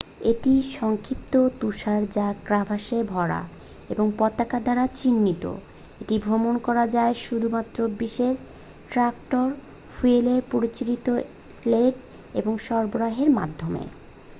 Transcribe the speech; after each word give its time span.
এটি 0.23 0.53
সংক্ষিপ্ত 0.71 1.33
তুষার 1.59 2.01
যা 2.09 2.27
ক্রাভাসে 2.45 2.99
ভরা 3.03 3.41
এবং 3.89 4.07
পতাকা 4.17 4.59
দ্বারা 4.59 4.85
চিহ্নিত। 4.95 5.43
এটি 6.01 6.15
ভ্রমন 6.19 6.55
করা 6.57 6.85
যায় 6.87 7.13
শুধুমাত্র 7.17 7.77
বিশেষ 7.99 8.35
ট্র‍্যাক্টর 8.89 9.47
ফুয়েলে 9.93 10.35
পরিচালিত 10.51 11.07
স্লেড 11.53 11.95
এবং 12.33 12.53
সরবরাহের 12.59 13.29
মাধ্যমে। 13.29 13.83